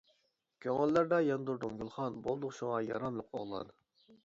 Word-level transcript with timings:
كۆڭۈللەردە 0.63 1.19
ياندۇردۇڭ 1.25 1.77
گۈلخان، 1.83 2.19
بولدۇق 2.25 2.57
شۇڭا 2.63 2.83
ياراملىق 2.89 3.41
ئوغلان. 3.41 3.73